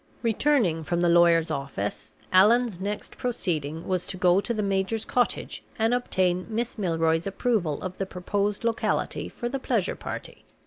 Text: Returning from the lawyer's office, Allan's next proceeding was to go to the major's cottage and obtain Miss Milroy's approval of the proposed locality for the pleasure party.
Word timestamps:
Returning 0.23 0.83
from 0.83 1.01
the 1.01 1.09
lawyer's 1.09 1.51
office, 1.51 2.11
Allan's 2.33 2.79
next 2.79 3.19
proceeding 3.19 3.87
was 3.87 4.07
to 4.07 4.17
go 4.17 4.39
to 4.41 4.51
the 4.51 4.63
major's 4.63 5.05
cottage 5.05 5.63
and 5.77 5.93
obtain 5.93 6.47
Miss 6.49 6.75
Milroy's 6.79 7.27
approval 7.27 7.79
of 7.83 7.99
the 7.99 8.07
proposed 8.07 8.63
locality 8.63 9.29
for 9.29 9.47
the 9.47 9.59
pleasure 9.59 9.95
party. 9.95 10.43